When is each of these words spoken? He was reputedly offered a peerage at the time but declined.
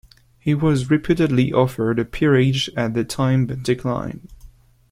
He 0.39 0.55
was 0.55 0.89
reputedly 0.89 1.53
offered 1.53 1.99
a 1.99 2.05
peerage 2.05 2.71
at 2.75 2.95
the 2.95 3.03
time 3.03 3.45
but 3.45 3.61
declined. 3.61 4.31